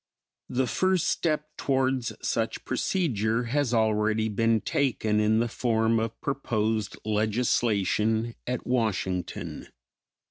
[0.49, 6.97] The first step towards such procedure has already been taken in the form of proposed
[7.05, 9.67] legislation at Washington.